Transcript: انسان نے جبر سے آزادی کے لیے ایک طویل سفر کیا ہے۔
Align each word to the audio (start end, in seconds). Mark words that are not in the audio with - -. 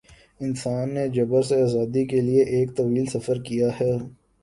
انسان 0.41 0.93
نے 0.93 1.03
جبر 1.09 1.41
سے 1.41 1.61
آزادی 1.63 2.05
کے 2.05 2.21
لیے 2.21 2.43
ایک 2.55 2.75
طویل 2.77 3.05
سفر 3.05 3.41
کیا 3.43 3.69
ہے۔ 3.81 3.91